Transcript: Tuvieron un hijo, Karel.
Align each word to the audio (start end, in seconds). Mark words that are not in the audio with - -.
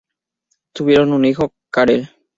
Tuvieron 0.73 1.13
un 1.13 1.25
hijo, 1.25 1.53
Karel. 1.69 2.09